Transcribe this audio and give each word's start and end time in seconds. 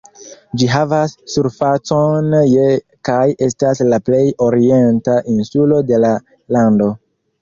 Ĝi 0.59 0.67
havas 0.75 1.11
surfacon 1.33 2.31
je 2.53 2.63
kaj 3.09 3.21
estas 3.49 3.83
la 3.91 4.01
plej 4.09 4.25
orienta 4.49 5.19
insulo 5.35 5.83
de 5.93 6.05
la 6.07 6.15
lando. 6.57 6.91